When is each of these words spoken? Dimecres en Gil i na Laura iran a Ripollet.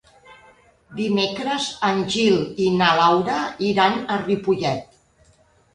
Dimecres 0.99 1.67
en 1.91 2.01
Gil 2.15 2.41
i 2.67 2.71
na 2.81 2.91
Laura 3.03 3.37
iran 3.73 4.03
a 4.17 4.21
Ripollet. 4.27 5.03